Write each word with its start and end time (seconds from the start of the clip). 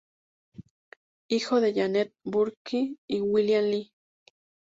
Hijo 1.29 1.61
de 1.61 1.75
Janet 1.75 2.11
Burke 2.23 2.95
y 3.07 3.21
William 3.21 3.65
Lee. 3.65 3.93